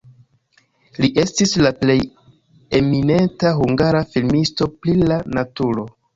Li 1.03 1.09
estis 1.23 1.53
la 1.65 1.71
plej 1.81 1.97
eminenta 2.79 3.53
hungara 3.61 4.03
filmisto 4.17 4.71
pri 4.81 4.99
la 5.07 5.21
naturo. 5.39 5.89